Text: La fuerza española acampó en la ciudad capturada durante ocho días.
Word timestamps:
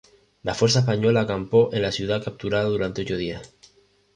La 0.41 0.55
fuerza 0.55 0.79
española 0.79 1.21
acampó 1.21 1.69
en 1.75 1.83
la 1.83 1.91
ciudad 1.91 2.23
capturada 2.23 2.63
durante 2.63 3.03
ocho 3.03 3.17
días. 3.17 3.53